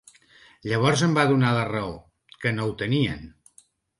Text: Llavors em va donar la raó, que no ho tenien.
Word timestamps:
Llavors 0.69 1.03
em 1.07 1.11
va 1.17 1.25
donar 1.33 1.51
la 1.57 1.67
raó, 1.69 1.93
que 2.45 2.55
no 2.57 2.67
ho 2.71 2.75
tenien. 2.83 3.25